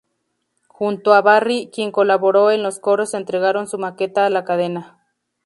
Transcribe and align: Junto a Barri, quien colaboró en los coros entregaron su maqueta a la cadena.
Junto 0.67 1.13
a 1.13 1.21
Barri, 1.21 1.69
quien 1.71 1.91
colaboró 1.91 2.49
en 2.49 2.63
los 2.63 2.79
coros 2.79 3.13
entregaron 3.13 3.67
su 3.67 3.77
maqueta 3.77 4.25
a 4.25 4.31
la 4.31 4.43
cadena. 4.45 4.97